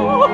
[0.00, 0.27] Oh.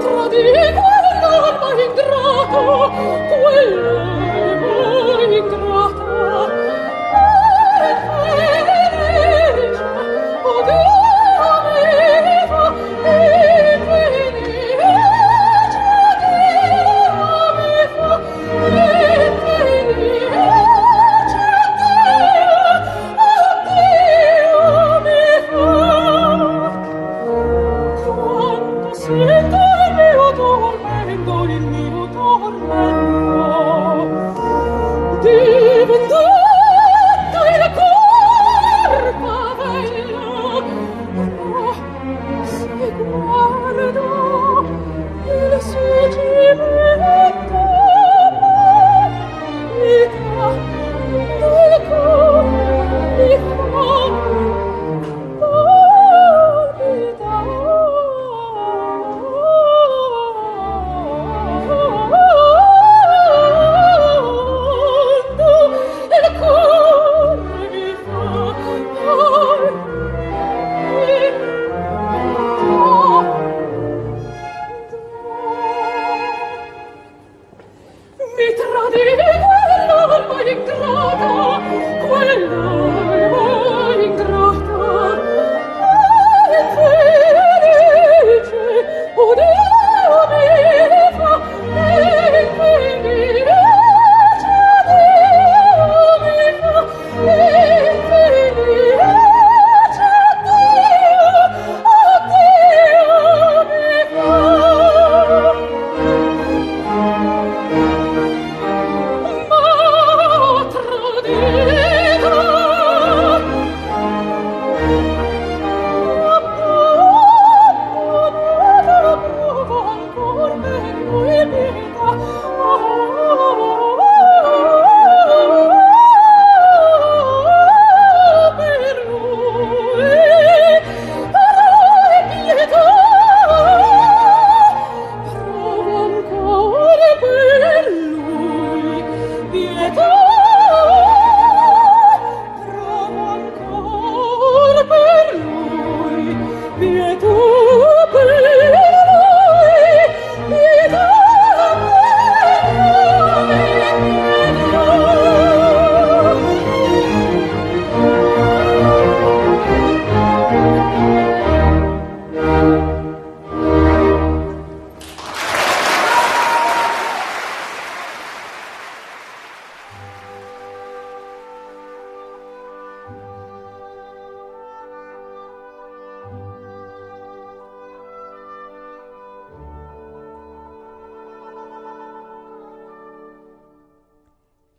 [0.00, 2.90] tra di guarda ma in draco
[3.42, 4.19] quello